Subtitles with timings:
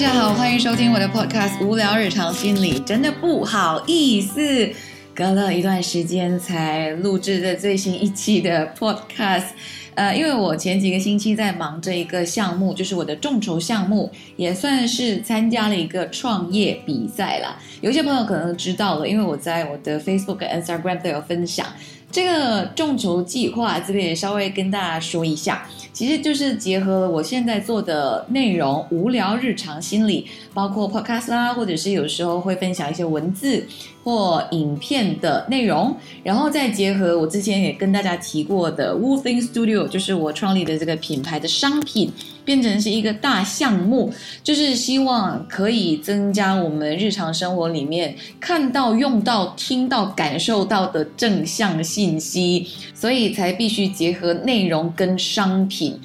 [0.00, 2.80] 大家好，欢迎收听我的 podcast《无聊日常心理》。
[2.84, 4.70] 真的不好意思，
[5.14, 9.48] 隔了一段时间才录制的最新一期的 podcast。
[9.96, 17.58] 呃，因为我前几个星期在忙这一个项目，就是我的众筹项目，也算是参加了一个创业比赛啦。
[17.82, 21.66] 有些朋友可能知道了，因为我在我的 Facebook、Instagram 都有分享
[22.12, 25.66] 这个众筹计划，这边也稍微跟大家说一下。
[25.92, 33.66] 其实就是结合了我现在做的内容，无聊日常心理，包括 podcast 啦，或者是有时候会分享一些文字
[34.02, 42.10] 或影片的内容，然后再结合我之前也跟大家提过的 Wu Thing Studio，就是我创立的这个品牌的商品，
[42.44, 55.98] 变成是一个大项目，就是希望可以增加我们日常生活里面看到、用到、听到、感受到的正向信息，所以才必须结合内容跟商品。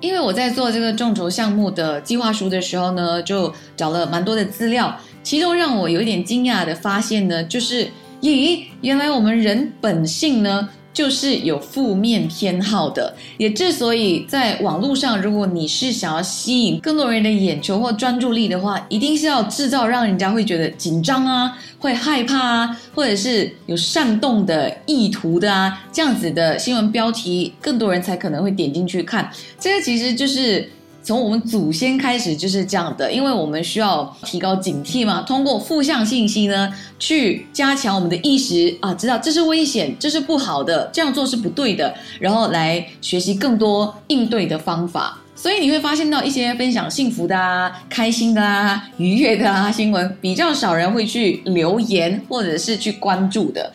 [0.00, 7.88] 因为我在做这个众筹项目的计划书的时候呢，就找了蛮多的资料，其中让我有一点惊讶的发现呢，就是，
[8.20, 10.68] 咦，原来我们人本性呢。
[10.94, 29.32] 就是有负面偏好的，也之所以在网络上，如果你是想要吸引更多人的眼球或专注力的话，一定是要制造让人家会觉得紧张啊，会害怕啊，或者是有煽动的意图的啊，这样子的新闻标题，更多人才可能会点进去看。
[29.58, 30.68] 这个其实就是。
[31.02, 45.18] 从我们祖先开始就是这样的，因为我们需要提高警惕嘛，通过负向信息呢，去加强我们的意识啊，知道这是危险，这是不好的，这样做是不对的，然后来学习更多应对的方法。
[45.34, 53.72] 所以你会发现到一些分享幸福的啊、开心的啊、愉悦的啊新闻，比较少人会去留言或者是去关注的。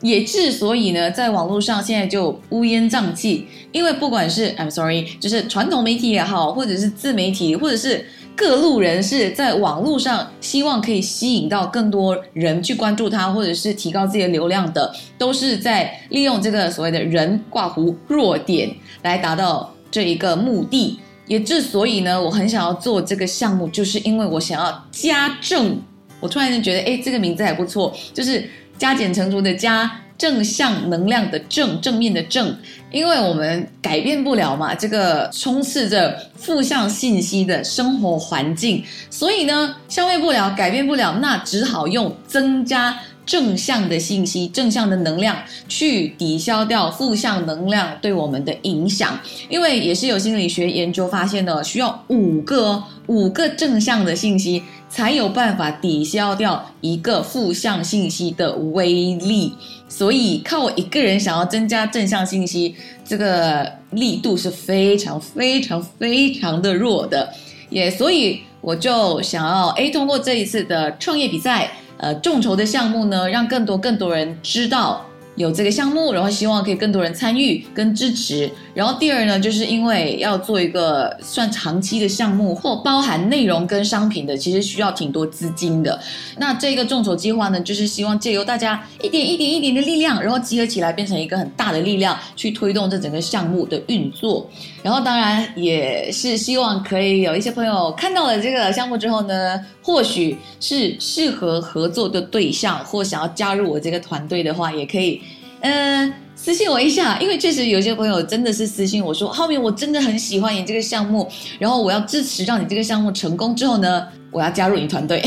[0.00, 8.04] 也之所以呢，在网络上现在就乌烟瘴气，因为不管是 I'm sorry，就是传统媒体也好，或者是自媒体，或者是
[8.36, 18.70] 各路人士，在网络上希望可以吸引到更多人去关注他，或者是提高自己的流量的，都是在利用这个所谓的人挂糊弱点
[19.02, 20.98] 来达到这一个目的。
[21.26, 25.80] 也之所以呢，我很想要做这个项目，就是因为我想要加正。
[26.20, 28.46] 我突然间觉得，哎，这个名字还不错，就是。
[28.78, 32.56] 加减乘除的加，正向能量的正，正面的正，
[32.90, 45.36] 因为我们改变不了嘛，这个充斥着负向信息的生活环境，所以呢，消灭不了，改变不了，那只好用增加正向的信息、正向的能量
[45.68, 49.18] 去抵消掉负向能量对我们的影响。
[49.48, 54.62] 因为也是有心理学研究发现的，需要五个五个正向的信息。
[54.86, 59.52] 才有办法抵消掉一个负向信息的威力，
[59.88, 67.28] 所以靠我一个人想要增加正向信息，这个力度是非常非常非常的弱的，
[67.70, 71.72] 也所以我就想要诶，通过这一次的创业比赛，
[72.04, 75.06] 呃，众筹的项目呢，让更多更多人知道。
[75.36, 78.50] 有这个项目，然后希望可以更多人参与跟支持。
[78.72, 86.00] 然后第二呢，就是因为要做一个算长期的项目，或包含内容跟商品的，其实需要挺多资金的。
[86.38, 94.48] 那这个众筹计划呢，就是希望借由大家一点一点一点的力量，然后集合起来变成一个很大的力量，去推动这整个项目的运作。
[94.82, 105.22] 然后当然也是希望可以有一些朋友看到了这个项目之后呢，或许是适合合作的对象，或想要加入我这个团队的话，也可以。
[105.64, 111.26] 呃，私信我一下，因为确实有些朋友真的是私信我说，浩明，我真的很喜欢你这个项目，
[111.58, 115.22] 然后我要支持让你这个项目成功之后呢，我要加入你团队。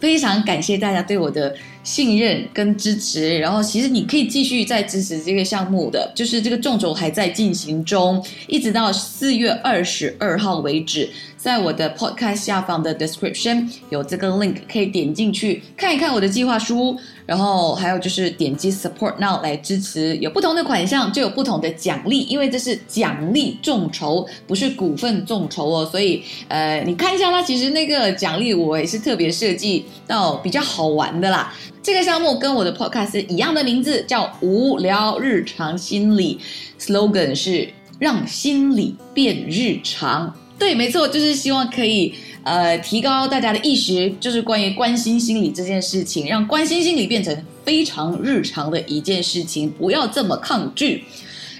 [0.00, 1.54] 非常感谢大家对我的
[1.84, 11.08] 信任跟支持，然后其实你可以继续再支持这个项目的，就是这个众筹还在进行中，一直到四月二十二号为止。
[11.36, 31.52] 在我的 podcast 下方的 description 有这个 link，可以点进去看一看我的计划书，然后还有就是点击 support now 来支持，有不同的款项就有不同的奖励，因为这是奖励众筹，不是股份众筹哦，所以呃，你看一下它，其实那个奖励我也是特别设计到比较好玩的啦。
[31.84, 36.40] 这个项目跟我的 podcast 一样的名字，叫无聊日常心理
[36.80, 40.34] ，slogan 是让心理变日常。
[40.58, 47.36] 对，没错，就是希望可以呃提高大家的意识，就是关于关心心理这件事情，让关心心理变成
[47.66, 51.04] 非常日常的一件事情，不要这么抗拒。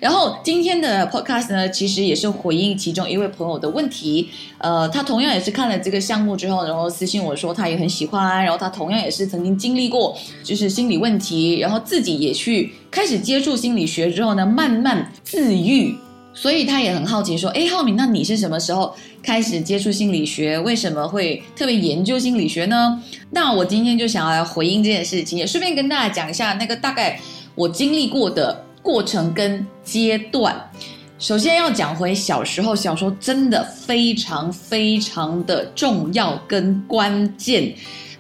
[0.05, 4.29] 然后今天的 podcast 呢，其实也是回应其中一位朋友的问题，
[4.59, 15.97] 呃，他同样也是看了这个项目之后，然后私信我说他也很喜欢，然后他同样也是曾经经历过就是心理问题，然后自己也去开始接触心理学之后呢，慢慢自愈。
[16.37, 18.93] 所以他也很好奇，说：“哎，浩明，那你是什么时候
[19.23, 20.59] 开始接触心理学？
[20.59, 23.01] 为什么会特别研究心理学呢？”
[23.31, 27.21] 那我今天就想要来回应这件事情，也顺便跟大家讲一下那个大概
[27.55, 30.55] 我经历过的过程跟阶段。
[31.19, 37.75] 首先要讲回小时候，小时候真的非常非常的重要跟关键。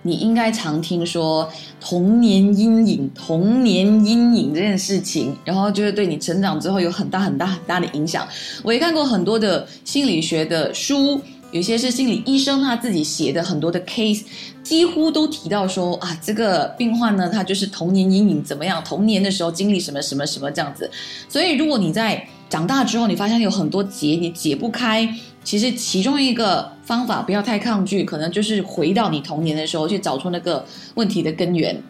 [0.07, 1.51] 你应该常听说
[1.81, 8.27] 童年阴影、童年阴影这件事情，然后就是对你成长之后有很大很大很大的影响。
[8.63, 11.21] 我也看过很多的心理学的书，
[11.55, 14.25] 有些是心理医生他自己写的很多的 case，
[14.65, 20.91] 几乎都提到说啊，这个病患呢，他就是童年阴影怎么样，童年的时候经历什么什么什么这样子。
[21.29, 25.09] 所以如果你在长大之后，你发现有很多结你解不开。
[25.45, 30.67] 其实其中一个方法，不要太抗拒，可能就是回到你童年的时候去找出那个
[30.97, 31.81] 问题的根源。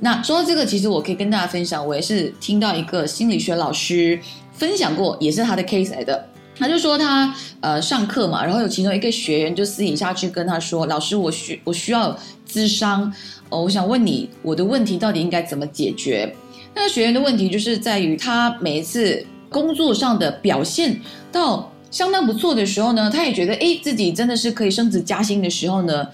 [0.00, 4.18] 那说到这个，其实我可以跟大家分享，我也是听到一个心理学老师
[4.54, 6.28] 分享过，也是他的 case 来的。
[6.62, 12.16] 他就说他呃上课嘛，然后有其中一个学员就私底下去跟他说：“老师，我需我需要
[12.48, 13.12] 咨商，
[13.48, 16.32] 哦，我想问你，我的问题到底应该怎么解决？”
[16.74, 21.00] 那个学员的问题就是在于他每一次工作上的表现
[21.32, 21.68] 到。
[21.90, 26.08] 相当不错的时候呢，他也觉得哎，自己真的是可以升职加薪的时候呢，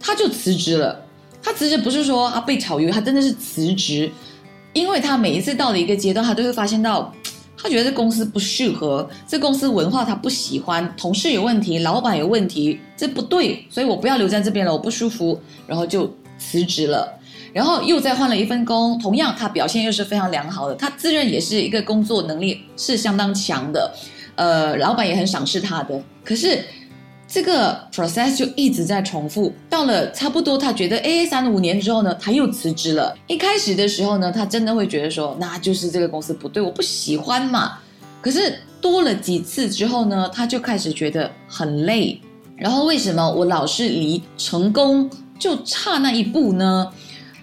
[0.00, 1.04] 他就辞职了。
[1.42, 4.10] 他辞职不是说他被炒鱿，他真的是辞职，
[4.72, 7.12] 因为他每一次到了一个阶段，他都会发现到，
[7.60, 16.08] 他觉得这公司不适合，这公司文化他不喜欢，同事有问题，老板有问题，这不对，所以我不要留在这边了，我不舒服，然后就
[16.38, 17.12] 辞职了。
[17.52, 23.92] 然后又再换了一份工，同样他表现又是非常良好的，他自认也是一个工作能力是相当强的。
[24.36, 26.64] 呃，老板也很赏识他的，可是
[27.28, 29.52] 这个 process 就一直在重复。
[29.68, 33.14] 到了差不多，他觉得哎，三五年之后呢，他又辞职了。
[33.26, 37.78] 一开始的时候呢，他真的会觉得说，那就是这个公司不对，我不喜欢嘛。
[38.22, 42.18] 可是多了几次之后呢，他就开始觉得很累。
[42.56, 45.08] 然后为什么我老是离成功
[45.38, 46.90] 就差那一步呢？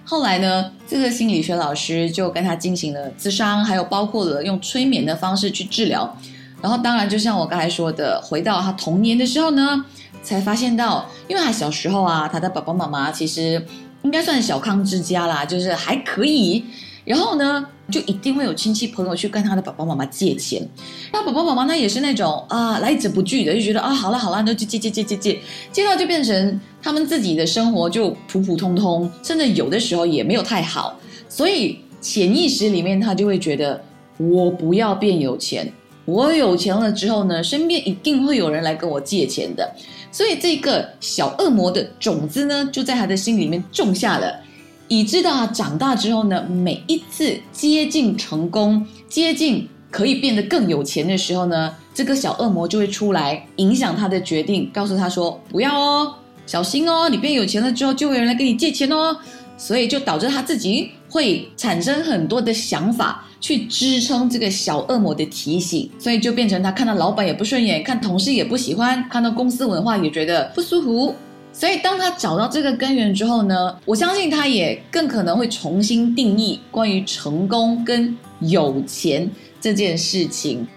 [0.03, 6.17] 后来呢，这个心理学老师就跟他进行了咨商，还有包括了用催眠的方式去治疗。
[6.61, 9.85] 然后，当然，就像我刚才说的，回到他童年的时候呢，
[10.23, 13.63] 才发现到，因为他小时候啊，他的爸爸妈妈其实
[14.01, 16.63] 应该算小康之家啦，就是还可以。
[17.03, 20.67] 然后呢，就一定会有亲戚朋友去跟他的爸爸妈妈借钱。
[21.13, 25.39] 那爸爸妈妈呢，也是那种啊，来者不拒的，就觉得啊，好了好了，那就借借借借借，
[25.71, 30.99] 借到就变成他们自己的生活就普普通通，甚至有的时候也没有太好。
[31.29, 33.79] 所以潜意识里面，他就会觉得，
[34.17, 35.71] 我不要变有钱。
[36.05, 39.69] 我有钱了之后呢，身边一定会有人来跟我借钱的，
[40.11, 44.39] 所以这个小恶魔的种子呢，就在他的心里面种下了，
[44.87, 56.13] 以致到他长大之后呢，每一次接近成功、接近可以变得更有钱的时候呢，这个小恶魔就会出来影响他的决定，告诉他说：“不要哦，
[56.45, 59.17] 小心哦，你变有钱了之后，就会有人来跟你借钱哦。”
[59.57, 63.23] 所以就导致他自己会产生很多的想法。
[63.41, 71.13] 去支撑这个小恶魔的提醒，所以就变成他看到老板也不顺眼，看同事也不喜欢，看到公司文化也觉得不舒服。
[71.53, 79.29] 所以当他找到这个根源之后呢，我相信他也更可能会重新定义关于成功跟有钱
[79.61, 80.67] 这件事情。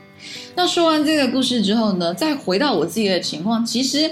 [0.55, 4.11] 那说完这个故事之后呢，再回到我自己的情况，其实。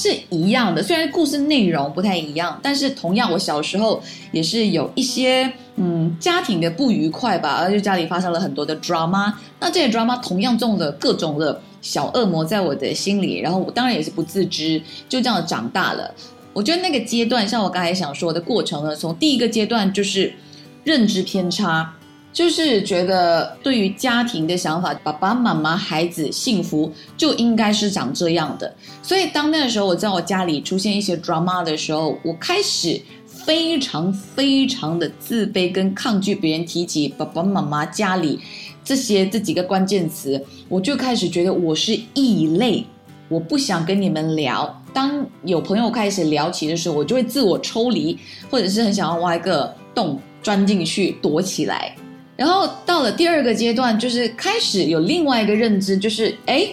[0.00, 16.12] 是一样的，虽然故事内容不太一样，但是同样，我小时候也是有一些嗯家庭的不愉快吧，而且家里发生了很多的 drama，那这些 drama 同样中了各种的小恶魔在我的心里，然后我当然也是不自知，就这样长大了。
[16.52, 20.34] 我觉得那个阶段，像我刚才想说的过程呢，从第一个阶段就是
[20.84, 21.94] 认知偏差。
[22.30, 28.72] 就是觉得对于家庭的想法，爸爸妈妈、孩子幸福就应该是长这样的。
[29.02, 33.00] 所以当那个时候我在我家里出现一些 drama 的时候，我开始
[33.48, 38.38] 非常非常的自卑跟抗拒别人提起爸爸妈妈家里
[38.84, 40.38] 这些这几个关键词，
[40.68, 42.84] 我就开始觉得我是异类，
[43.30, 44.82] 我不想跟你们聊。
[44.92, 48.18] 当有朋友开始聊起的时候，我就会自我抽离，
[48.50, 51.96] 或者是很想要挖一个洞钻进去躲起来。
[52.36, 56.68] 然后到了第二个阶段，就是开始有另外一个认知，就是哎，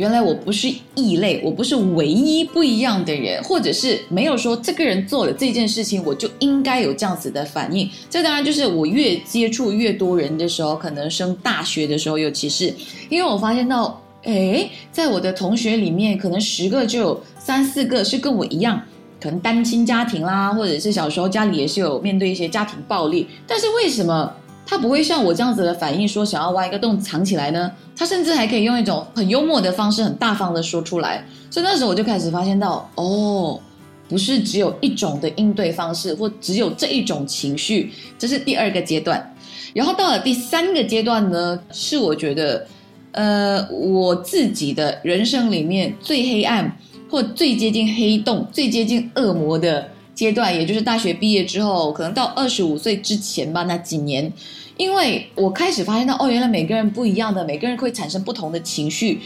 [0.00, 7.86] 原来我不是异类，我不是唯一不一样的人，或者是没有说这个人做了这件事情，我就应该有这样子的反应。
[8.08, 12.74] 这当然就是我越接触越多人的时候，可能升大学的时候，尤其是
[13.10, 18.80] 因为我发现到，哎，在我的同学里面，可能十个就有三四个是跟我一样，
[19.20, 24.32] 可能单亲家庭啦，或者是小时候家里也是有面对一些家庭暴力，但是为什么？
[24.64, 27.70] 他不会像我这样子的反应，说想要挖一个洞藏起来呢。
[27.96, 31.24] 他甚至还可以用一种很幽默的方式，很大方的说出来。
[31.50, 33.60] 所以那时候我就开始发现到，哦，
[34.08, 39.34] 不是只有一种的应对方式，或只有这一种情绪，这是第二个阶段。
[39.74, 42.66] 然后到了第三个阶段呢，是我觉得，
[43.12, 46.76] 呃，我自己的人生里面最黑暗
[47.10, 54.32] 或最接近黑洞、最接近恶魔的阶段，也就是大学毕业之后，可能到二十五岁之前吧，那几年。
[54.76, 59.20] 因为我开始发现到，哦，原来每个人不一样的，每个人会产生不同的情绪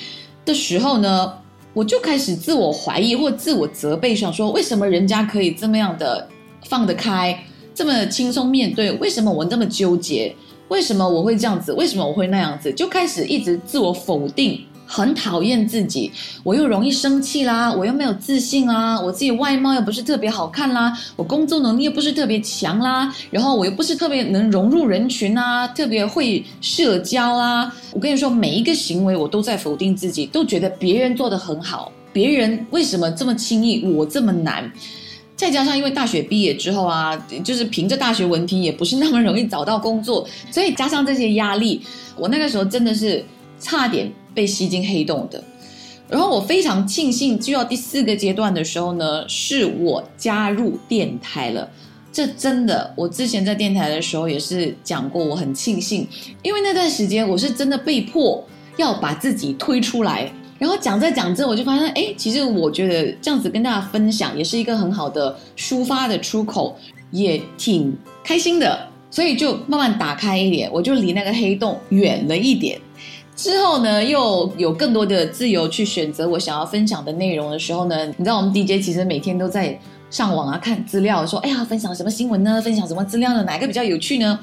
[0.44, 1.32] 的时候呢，
[1.72, 6.28] 我就开始自我怀疑或自我责备，想说为什么人家可以这么样的
[6.66, 10.34] 放得开，这么轻松面对，为什么我那么纠结？
[10.68, 11.72] 为什么我会这样子？
[11.74, 12.72] 为什么我会那样子？
[12.72, 14.60] 就开始一直自我否定。
[14.86, 16.12] 很讨厌自己，
[16.42, 27.74] 我又容易生气啦，我又没有自信啦，我自己外貌又不是特别好看啦，我工作能力又不是特别强啦，然后我又不是特别能融入人群啊，特别会社交啊。
[27.92, 34.70] 我跟你说，每一个行为我都在否定自己，都觉得别人做的很好，别人为什么这么轻易，我这么难？
[35.36, 41.80] 再加上因为大学毕业之后啊，就是凭着大学文凭也不是那么容易找到工作，所以加上这些压力，
[42.16, 43.24] 我那个时候真的是
[43.58, 44.12] 差点。
[44.34, 45.42] 被吸进黑洞的，
[46.08, 51.70] 然后我非常庆幸，就要第四个阶段的时候呢，是我加入电台了。
[52.12, 56.06] 这真的，我之前在电台的时候也是讲过，我很庆幸，
[56.42, 58.44] 因为那段时间我是真的被迫
[58.76, 60.30] 要把自己推出来。
[60.56, 66.76] 然后讲着讲着，我就发现，哎，其实我觉得这样子跟大家分享，也是一个很好的抒发的出口，
[67.10, 68.88] 也挺开心的。
[69.10, 72.80] 所以就慢慢打开一点，我就离那个黑洞远了一点。
[73.36, 82.62] 之后呢，又有更多的自由去选择我想要分享的内容的时候呢，你知道我们 DJ 其实每天都在上网啊看资料，说哎呀分享什么新闻呢？
[82.62, 83.42] 分享什么资料呢？
[83.42, 84.38] 哪个比较有趣呢？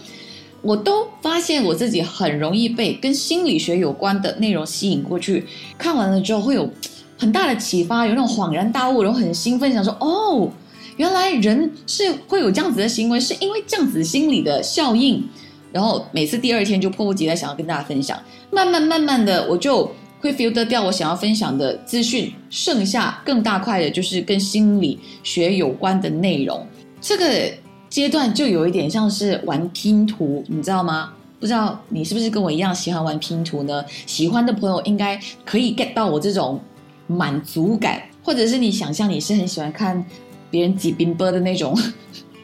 [0.61, 6.69] 我都发现我自己很容易被跟心理学有关的内容吸引过去，看完了之后会有
[7.17, 10.51] 很大的启发，有那种恍然大悟，然后很兴奋，想说哦，
[10.97, 15.23] 原来人是会有这样子的行为，是因为这样子心理的效应。
[15.71, 18.19] 然后每次第二天就迫不及待想要跟大家分享，
[18.51, 26.65] 慢慢慢慢的我就会 filter 掉我想要分享的资讯，剩下更大块的就是跟心理学有关的内容。
[26.99, 27.51] 这个
[27.89, 31.13] 阶段就有一点像是玩拼图，你知道吗？
[31.39, 33.83] 不知道你是不是跟我一样喜欢玩拼图呢？
[34.05, 36.59] 喜欢的朋友应该可以 get 到我这种
[37.07, 40.05] 满足感，或者是你想象你是很喜欢看
[40.51, 41.75] 别人挤冰波的那种。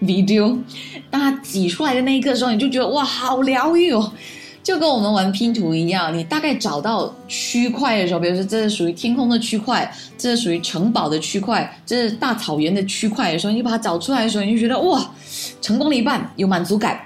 [0.01, 0.57] video，
[1.09, 4.11] 当它挤出来的那一刻的时候，你就觉得哇，好疗愈哦，
[4.63, 6.15] 就跟我们玩拼图一样。
[6.15, 15.09] 你大概找到区块的时候，比如说这是属于天空的区块，这是属于城堡的区块，这是大草原的区块的时候，你把它找出来的时候，你就觉得哇，
[15.61, 16.99] 成功了一半，有满足感。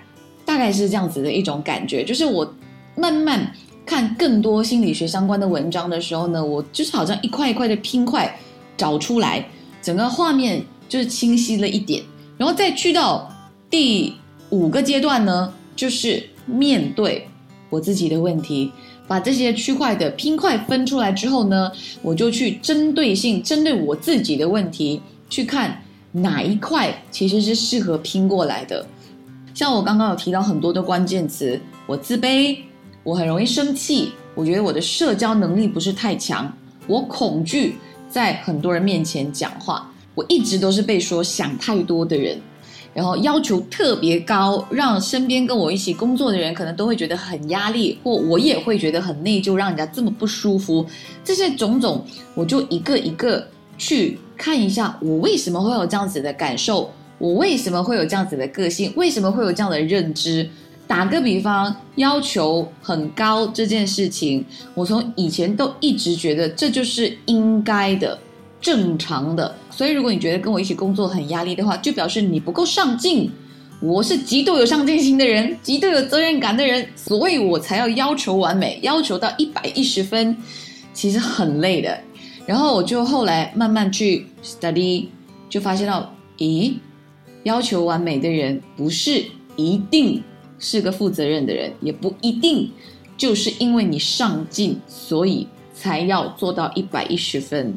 [0.43, 2.03] 大概是这样子的一种感觉。
[2.03, 2.53] 就是我
[2.97, 3.49] 慢慢
[3.85, 8.37] 看更多心理学相关的文章的时候呢，我就是好像一块一块的拼块
[8.75, 9.45] 找出来，
[9.81, 12.03] 整个画面就是清晰了一点。
[12.41, 13.31] 然后再去到
[13.69, 14.15] 第
[14.49, 17.27] 五个阶段呢，就是面对
[17.69, 18.71] 我自己的问题，
[19.07, 21.71] 把这些区块的拼块分出来之后呢，
[22.01, 25.83] 我就去针对性针对我自己的问题去看
[26.13, 28.83] 哪一块其实是适合拼过来的。
[29.53, 32.57] 像我刚刚有提到很多的关键词，我自卑，
[33.03, 36.51] 我很容易生气，我觉得我的社交能力不是太强，
[36.87, 37.75] 我恐惧
[38.09, 39.90] 在很多人面前讲话。
[40.13, 42.37] 我一直都是被说想太多的人，
[42.93, 50.85] 然后要求特别高，让身边跟我一起工作的人可能都会觉得很压力，或我也会觉得很内疚，让人家这么不舒服。
[51.23, 52.03] 这些种种，
[52.35, 60.49] 我就一个一个去看一下，我为什么会有这样子的感受，我为什么会有这样子的个性，为什么会有这样的认知。
[60.87, 68.19] 打个比方，要求很高这件事情，我从以前都一直觉得这就是应该的。
[68.59, 73.31] 正常的，所以如果你觉得跟我一起工作很压力的话，就表示你不够上进。
[73.81, 80.37] 我是极度有上进心的人，极度有责任感的人，所以我才要要求完美，要求到一百一十分，
[80.93, 81.99] 其实很累的。
[82.45, 85.07] 然后我就后来慢慢去 study，
[85.49, 86.73] 就发现到，咦，
[87.41, 89.25] 要求完美的人不是
[89.55, 90.21] 一定
[90.59, 92.69] 是个负责任的人，也不一定
[93.17, 97.73] 就是因为你上进，所以才要做到一百一十分。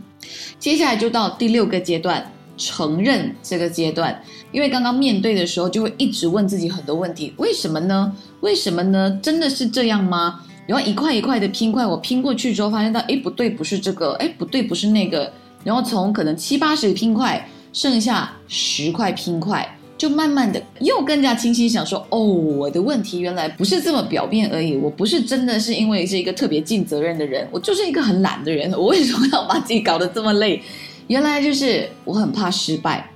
[0.58, 4.22] 接下来就到第六个阶段，承认这个阶段。
[4.52, 8.14] 因为刚刚面对的时候，就会一直问自己很多问题：为什么呢？
[8.40, 9.18] 为什么呢？
[9.22, 10.40] 真的是这样吗？
[10.66, 15.30] 然后一块一块的拼块，我拼过去之后，发现到，哎，不对，不是这个，哎，不对，不是那个。
[15.62, 30.60] 然后从可能七八十拼块，剩下十块拼块，就慢慢的又更加清晰，想说，哦，我的问题原来不是这么表面而已，我不是真的是因为是一个特别尽责任的人，我就是一个很懒的人，我为什么要把自己搞得这么累？
[31.06, 33.10] 原来就是我很怕失败。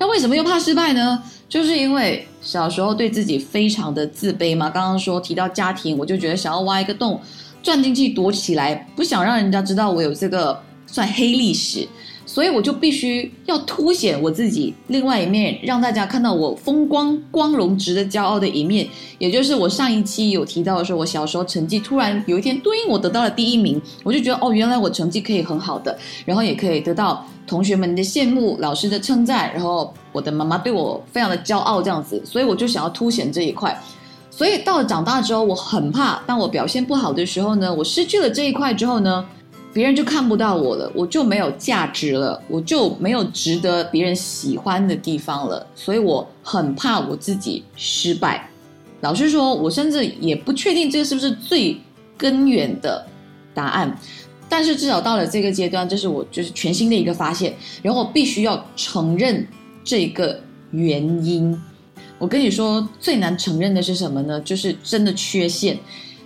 [0.00, 1.22] 那为什么又怕失败呢？
[1.48, 4.68] 就是因为小时候对自己非常的自卑嘛。
[4.68, 7.20] 刚刚说提到家庭，我就觉得想要挖一个洞，
[7.62, 11.86] 钻进去躲起来，不想让人家知道我有这个算黑历史。
[12.32, 18.88] 所以我就必须要凸显我自己另外一面，让大家看到我风光、光荣、值得骄傲的一面。
[19.18, 32.22] 也就是我上一期有提到的，说我小时候成绩突然有一天，对应我得到了第一名，我就觉得哦，原来我成绩可以很好的，然后也可以得到同学们的羡慕、老师的称赞，然后我的妈妈对我非常的骄傲这样子。
[32.24, 33.78] 所以我就想要凸显这一块。
[34.30, 39.22] 所以到了长大之后，我很怕当我表现不好的时候呢，我失去了这一块之后呢。
[39.72, 48.48] 别人就看不到我了，我就没有价值了，我就没有值得别人喜欢的地方了，所以我很怕我自己失败。
[49.00, 51.76] 老实说，我甚至也不确定这个是不是最
[52.18, 53.04] 根源的
[53.54, 53.98] 答案，
[54.48, 59.46] 但是至少到了这个阶段，这是我就是全新的一个发现，然后我必须要承认
[59.82, 60.38] 这个
[60.70, 61.58] 原因。
[62.18, 64.40] 我跟你说，最难承认的是什么呢？
[64.42, 65.76] 就是真的缺陷。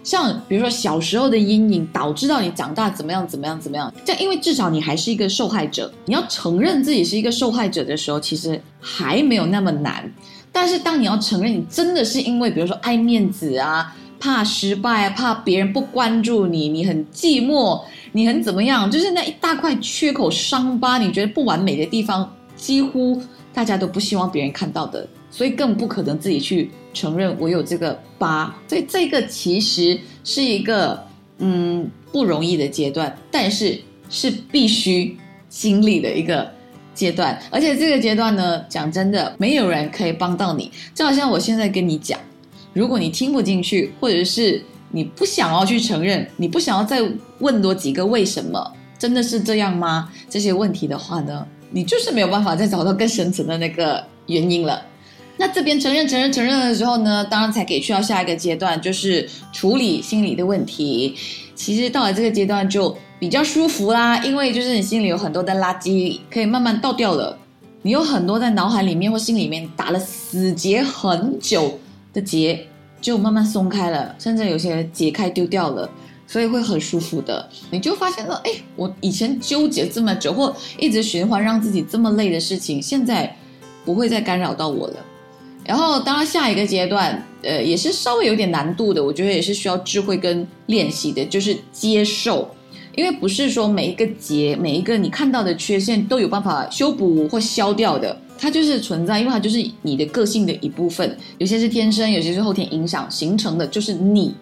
[0.06, 10.08] 像比如说小时候的阴影导致到你长大怎么样怎么样怎么样，这因为至少你还是一个受害者，你要承认自己是一个受害者的时候，其实还没有那么难。
[10.52, 17.82] 但是当你要承认你真的是因为比如说爱面子啊，怕失败，怕别人不关注你，你很寂寞，
[18.12, 23.20] 你很怎么样，就是那一大块缺口伤疤，你觉得不完美的地方，几乎
[23.52, 25.04] 大家都不希望别人看到的。
[25.32, 30.98] 所以更不可能自己去承认我有这个疤，所以这个其实是一个
[31.36, 35.14] 嗯不容易的阶段，但是是必须
[35.50, 36.50] 经历的一个
[36.94, 37.38] 阶段。
[37.50, 40.72] 而且这个阶段呢，讲真的，没有人可以帮到你。
[40.94, 42.18] 就好像我现在跟你讲，
[42.72, 47.02] 如果你听不进去，或者是你不想要去承认，你不想要再
[47.40, 50.10] 问多几个为什么，真的是这样吗？
[50.30, 54.82] 这些问题的话呢，你就是没有办法再找到更深层的那个原因了。
[55.38, 61.14] 那这边承认、承认、承认的时候呢，当然才给去到下一个阶段，就是处理心理的问题。
[61.54, 67.38] 其实到了这个阶段就比较舒服啦，因为就是你心里有很多的垃圾可以慢慢倒掉了，
[67.82, 71.78] 你有很多在脑海里面或心里面打了死结很久
[72.12, 72.66] 的结，
[73.00, 75.88] 就慢慢松开了，甚至有些解开丢掉了，
[76.26, 77.48] 所以会很舒服的。
[77.70, 83.34] 你就发现了，哎，我以前纠结这么久或一直循环让自己这么累的事情，现在
[83.84, 84.96] 不会再干扰到我了。
[85.66, 92.48] 然后，当然下一个阶段，呃，也是稍微有点难度的，我觉得也是需要智慧跟练习的，就是接受，
[92.94, 104.34] 因为不是说每一个结、每一个你看到的缺陷都有办法修补或消掉的，它就是存在，因为它就是你的个性的一部分，有些是天生，有些是后天影响形成的，就是你。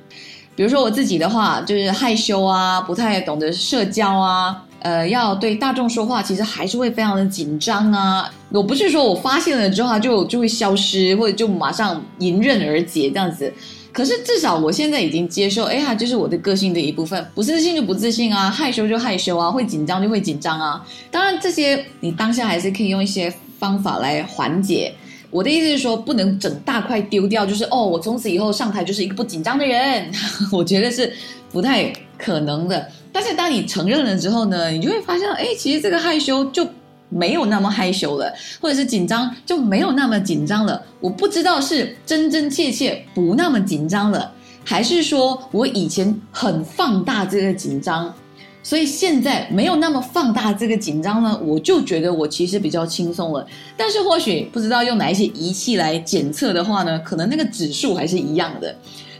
[0.57, 4.63] 比如说我自己的话，就是害羞啊，不太懂得社交啊。
[4.85, 8.31] 呃，要对大众说话，其实还是会非常的紧张啊。
[8.51, 13.51] 我不是说我发现了之后就就会消失，或者就马上迎刃而解这样子。
[13.91, 17.27] 可是至少我现在已经接受，哎呀，就是我的个性的一部分。
[17.35, 20.87] 不自信就不自信啊，害羞就害羞啊，会紧张就会紧张啊。
[21.11, 24.93] 当然这些你当下还是可以用一些方法来缓解。
[25.31, 30.13] 我的意思是说，不能整大块丢掉，就是哦，我从此以后上台就是一个不紧张的人。
[30.53, 31.11] 我觉得是
[31.51, 32.87] 不太可能的。
[33.15, 36.67] 但是当你承认了之后呢，你就会发现，哎，其实这个害羞就
[37.09, 40.83] 没有那么害羞了，或者是紧张就没有那么紧张了。
[40.99, 44.33] 我不知道是真真切切不那么紧张了，
[44.65, 48.13] 还是说我以前很放大这个紧张，
[48.65, 51.41] 所以现在没有那么放大这个紧张呢？
[51.45, 53.47] 我就觉得我其实比较轻松了。
[53.77, 58.75] 但是或许不知道用哪一些仪器来检测的话呢，可能那个指数还是一样的。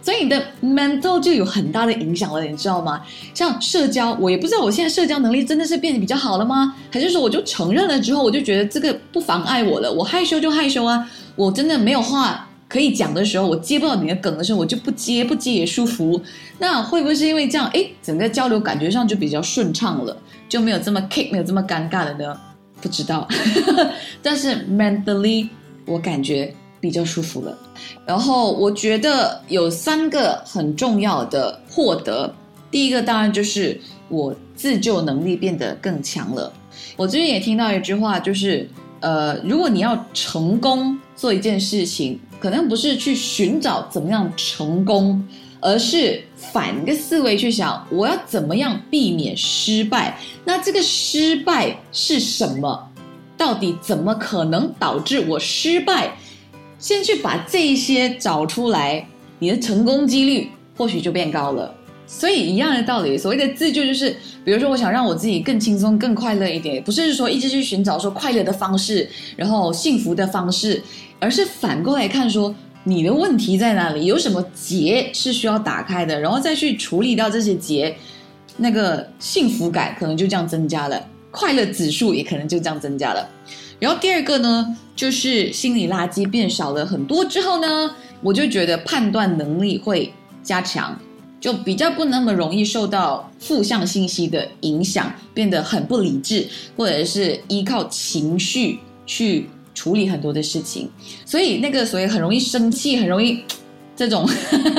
[0.05, 3.01] 所以你的 mental 就有很大的影响了，你知道吗？
[3.33, 6.77] 像社交，我也不知道我现在社交能力真的是变得比较好了吗？
[6.93, 9.91] 还是说我就承认了之后，我就觉得这个不妨碍我了？
[9.91, 16.21] 我害羞就害羞啊，我真的没有话可以讲的时候，我接不到你的梗的时候，我就不接，不接也舒服。
[16.59, 20.15] 那会不会是因为这样，哎，整个交流感觉上就比较顺畅了，
[20.51, 22.39] 就没有这么 kick，没有这么尴尬了呢？
[22.83, 23.27] 不知道，
[24.21, 25.49] 但是 mentally
[25.87, 26.55] 我感觉。
[26.85, 27.59] 比较舒服了，
[28.05, 32.31] 然后我觉得有三个很重要的获得。
[32.71, 36.53] 第一个当然就是我自救能力变得更强了。
[36.95, 38.69] 我最近也听到一句话，就是
[39.01, 45.27] 呃，如果你要成功做一件事情，可能不是去寻找怎么样成功，
[45.61, 50.19] 而是反个思维去想，我要怎么样避免失败？
[50.45, 52.91] 那这个失败是什么？
[53.39, 56.17] 到底怎么可能导致我失败？
[56.85, 61.75] 先去把这些找出来，你的成功几率或许就变高了。
[62.07, 70.83] 所以一样的道理，所谓的自救就是，比如说我想让我自己更轻松、更快乐一点，不是说一直去寻找说快乐的方式，然后幸福的方式，
[71.19, 77.97] 而是反过来看说你的问题在哪里，有什么结是需要打开的，然后再去处理掉这些结，
[78.59, 83.27] 那个幸福感可能就这样增加了，快乐指数也可能就这样增加了。
[83.85, 90.11] 然后第二个呢，就是心理垃圾变少了很多之后呢，我就觉得判断能力会
[90.43, 90.99] 加强。
[91.39, 100.89] 就比较不那么容易受到负向信息的影响，变得很不理智，或者是依靠情绪去处理很多的事情，
[101.27, 103.45] 所以那个所以很容易生气，很容易
[103.95, 104.27] 这种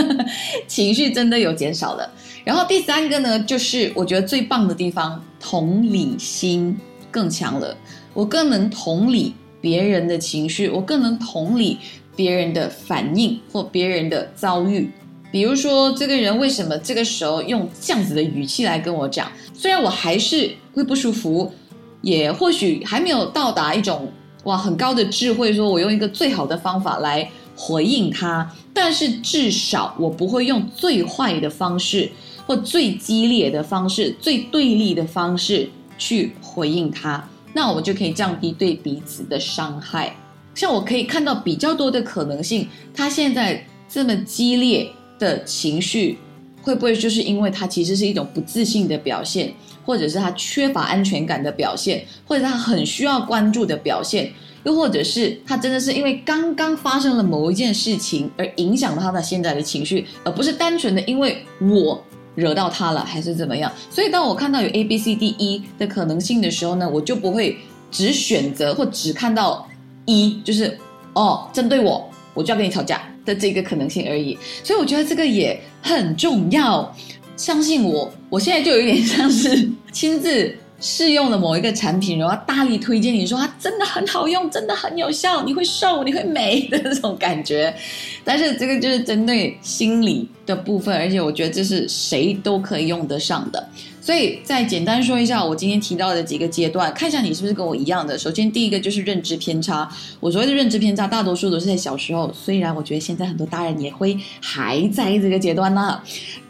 [0.68, 2.12] 情绪真的有减少了。
[2.44, 6.76] 然后第三个呢，就是我觉得最棒的地方，同理心
[7.12, 7.78] 更强了，
[8.16, 11.78] 我更能同理别人的情绪，我更能同理
[12.16, 14.90] 别人的反应或别人的遭遇。
[15.32, 19.30] 比如说，这个人为什么这个时候用这样子的语气来跟我讲？
[19.54, 21.52] 虽然我还是会不舒服，
[22.02, 24.10] 也或许还没有到达一种
[24.46, 32.10] 哇很高的智慧，说我用一个最好的方法来回应他，但是至少我不会用最坏的方式
[32.48, 40.16] 或最激烈的方式、最对立的方式去回应他，那我们就可以降低对彼此的伤害。
[40.54, 44.88] 像我可以看到比较多的可能性，他现在这么激烈。
[45.18, 46.18] 的情绪
[46.62, 49.50] 会不会就是因为他其实是一种不自信的表现，
[49.86, 54.30] 或者是他缺乏安全感的表现，或者他很需要关注的表现，
[54.66, 62.04] 又或者是他真的是因为刚刚发生了某一件事情而影响了他的现在的情绪，而不是单纯的因为我
[62.36, 63.72] 惹到他了还是怎么样？
[63.90, 67.58] 所以当我看到有 A、B、C、D、E 的可能性的时候呢，我就不会
[67.90, 69.68] 只选择或只看到
[70.06, 70.78] 一，就是
[71.14, 73.02] 哦针对我，我就要跟你吵架。
[73.26, 76.96] 的这个可能性而已，所以我觉得这个也很重要。
[77.36, 80.56] 相信我，我现在就有点像是亲自
[80.88, 87.76] 试用了某一个产品，然后大力推荐你说它真的很好用，真的很有效，你会瘦，你会美的那种感觉。
[88.24, 93.68] 但是这个就是针对心理的部分，而且我觉得这是谁都可以用得上的。
[94.06, 98.16] 所以再简单说一下我今天提到的几个阶段，看一下你是不是跟我一样的。
[98.16, 99.90] 首先第一个就是认知偏差，
[100.20, 106.00] 我所谓的认知偏差，大多数都是在小时候，虽然我觉得现在很多大人也会还在这个阶段呢。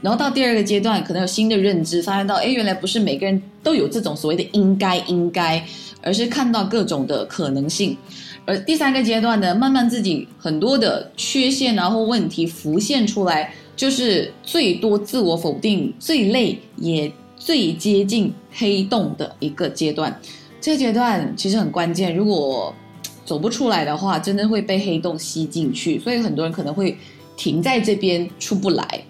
[0.02, 5.66] 然后到第二个阶段，可能有新的认知，发现到哎，原来不是每个人都有这种所谓的应该应该，
[6.02, 7.96] 而是看到各种的可能性。
[8.44, 17.10] 而第三个阶段呢，慢慢自己很多的缺陷啊或问题浮现出来，就是最多自我否定、最累也。
[17.38, 20.20] 最接近黑洞的一个阶段，
[20.60, 22.16] 这个阶段其实很关键。
[22.16, 22.74] 如果
[23.26, 26.00] 走不出来的话，真的会被黑洞吸进去。
[26.00, 26.98] 所以很多人可能会
[27.38, 29.04] 停在这边出不来。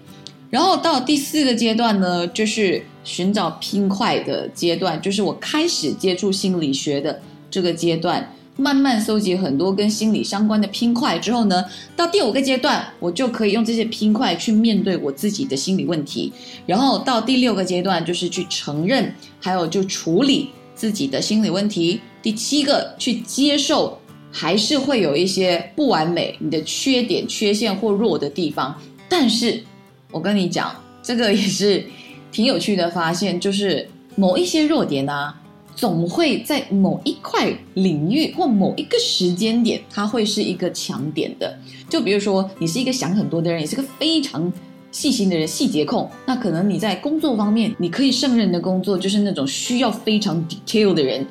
[0.50, 8.32] 然后到第四个阶段呢，就是寻找拼块的阶段，就是我开始接触心理学的这个阶段。
[8.56, 11.64] 慢慢搜集很多跟心理相关的拼块之后呢，
[11.94, 16.32] 到第五个阶段，我就可以用这些拼块去面对我自己的心理问题。
[16.64, 22.00] 然后到第六个阶段，就是去承认，还有就处理自己的心理问题。
[22.22, 23.98] 第七个，去接受，
[24.32, 28.74] 还是会有一些不完美，你的缺点、缺陷或弱的地方。
[29.08, 29.62] 但是，
[30.10, 31.84] 我跟你讲，这个也是
[32.32, 35.34] 挺有趣的发现，就是某一些弱点呢。
[35.76, 41.56] 总会在某一块领域或某一个时间点，它会是一个强点的。
[41.88, 44.52] 就比如说，你是一个想很多的人，也是个非常
[44.90, 46.10] 细心的人，细节控。
[46.24, 51.24] 那可能你在工作方面，你可以胜任的工作就是那种需要非常 detail 的人。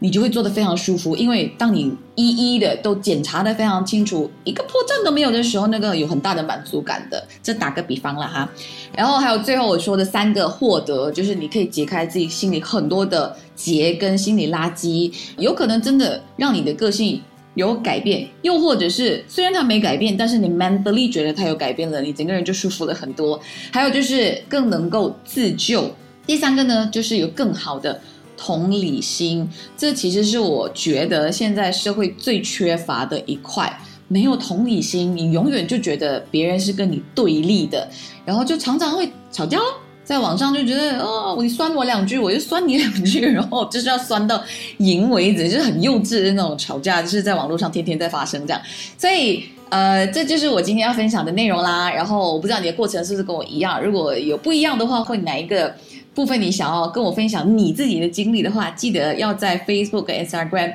[0.00, 7.26] 你就会做得非常舒服，因为当你一一的都检查的非常清楚，一个破绽都没有的时候，那个有很大的满足感的。
[7.42, 8.48] 这打个比方了哈，
[8.96, 17.20] 然后还有最后我说的三个获得，就是你可以解开自己心里很多的结跟心理垃圾，有可能真的让你的个性
[17.54, 23.40] 有改变，又或者是虽然它没改变，但是你 mentally 觉得它有改变了，你整个人就舒服了很多。
[23.72, 25.90] 还有就是更能够自救。
[26.24, 28.00] 第三个呢，就是有更好的。
[28.38, 29.46] 同理心，
[29.76, 33.70] 这其实是我觉得现在社会最缺乏的一块。
[34.10, 37.86] 没有同理心，你永远就觉得别人是跟你对立的，
[38.24, 39.58] 然后就常常会吵架。
[40.02, 44.42] 在网上就觉得哦，你酸我两句，我就酸你两句，然后就是要酸到
[44.78, 48.62] 赢为止，就是很幼稚的那种吵架，就是在网络上天天在发生这样。
[48.96, 51.90] 所以呃，这就是我今天要分享的内容啦。
[51.90, 55.74] 然后我不知道你的过程是不是跟我一样，如果有不一样的话，会哪一个？
[56.18, 60.74] 部分你想要跟我分享你自己的经历的话，记得要在 Facebook、Instagram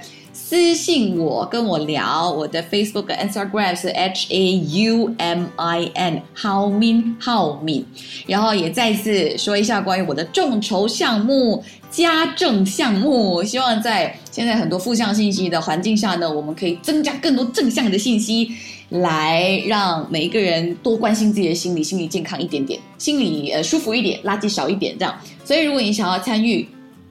[0.53, 2.29] 私信我，跟我聊。
[2.29, 7.83] 我的 Facebook、Instagram 是 H A U M I N，浩敏浩敏。
[8.27, 13.41] 然后也再次说一下关于我的众筹项目、家政项目。
[13.41, 18.51] 希望在现在很多负向信息的环境下呢，我们可以增加更多正向的信息，
[18.89, 25.19] 来让每一个人多关心自己的心理，心理健康一点点，心理呃舒服一点，垃圾少一点这样。
[25.43, 26.63] 所以如果你想要参与，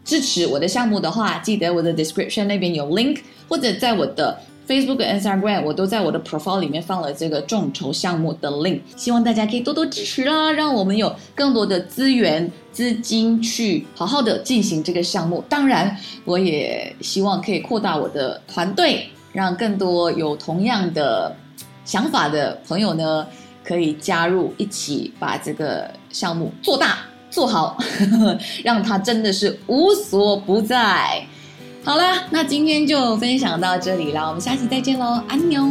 [0.05, 8.81] 支持我的项目的话，记得我的 description 那边有 link，或者在我的 Facebook、Instagram，我都在我的 profile 里面放了这个众筹项目的 link。
[8.97, 15.45] 希望大家可以多多支持啦，让我们有更多的资源、资金去好好的进行这个项目。
[15.49, 21.35] 当然，我也希望可以扩大我的团队，让更多有同样的
[21.85, 23.27] 想法的朋友呢，
[23.65, 26.99] 可以加入，一起把这个项目做大。
[27.33, 27.77] 做好，
[28.63, 31.27] 让他真的是无所不在。
[31.83, 35.65] 好了，那今天就分享到这里了，我们下期再见喽，安妞。